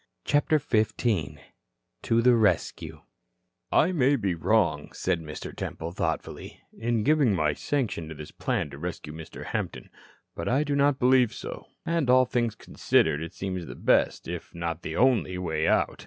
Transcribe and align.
CHAPTER 0.25 0.57
XV 0.57 0.97
TO 2.01 2.21
THE 2.23 2.33
RESCUE 2.33 3.01
"I 3.71 3.91
may 3.91 4.15
be 4.15 4.33
wrong," 4.33 4.91
said 4.93 5.21
Mr. 5.21 5.55
Temple, 5.55 5.91
thoughtfully, 5.91 6.59
"in 6.75 7.03
giving 7.03 7.35
my 7.35 7.53
sanction 7.53 8.09
to 8.09 8.15
this 8.15 8.31
plan 8.31 8.71
to 8.71 8.79
rescue 8.79 9.13
Mr. 9.13 9.45
Hampton. 9.45 9.91
But 10.33 10.49
I 10.49 10.63
do 10.63 10.75
not 10.75 10.97
believe 10.97 11.35
so. 11.35 11.67
And, 11.85 12.09
all 12.09 12.25
things 12.25 12.55
considered, 12.55 13.21
it 13.21 13.35
seems 13.35 13.67
the 13.67 13.75
best 13.75 14.27
if 14.27 14.55
not 14.55 14.81
the 14.81 14.95
only 14.95 15.37
way 15.37 15.67
out. 15.67 15.99